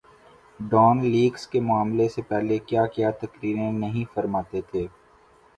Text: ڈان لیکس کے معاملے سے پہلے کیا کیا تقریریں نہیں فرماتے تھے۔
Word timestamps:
ڈان 0.59 1.03
لیکس 1.05 1.45
کے 1.47 1.59
معاملے 1.61 2.07
سے 2.09 2.21
پہلے 2.29 2.57
کیا 2.59 2.85
کیا 2.87 3.11
تقریریں 3.21 3.71
نہیں 3.73 4.05
فرماتے 4.13 4.61
تھے۔ 4.71 4.85